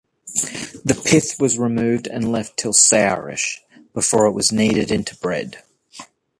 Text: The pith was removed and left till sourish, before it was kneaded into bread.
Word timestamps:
The 0.83 0.99
pith 1.05 1.39
was 1.39 1.59
removed 1.59 2.07
and 2.07 2.31
left 2.31 2.57
till 2.57 2.73
sourish, 2.73 3.61
before 3.93 4.25
it 4.25 4.31
was 4.31 4.51
kneaded 4.51 4.89
into 4.89 5.15
bread. 5.17 5.61